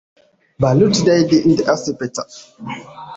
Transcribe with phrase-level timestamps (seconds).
[0.59, 2.25] Bulut died in the hospital.